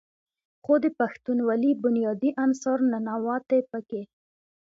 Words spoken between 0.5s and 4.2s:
خو د پښتونولۍ بنيادي عنصر "ننواتې" پکښې